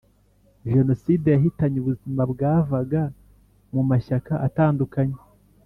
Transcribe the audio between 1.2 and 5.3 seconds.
Yahitanye ubuzima bwavaga mu mashyaka atandukanye,